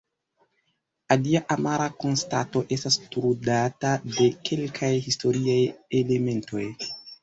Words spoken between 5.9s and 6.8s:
elementoj.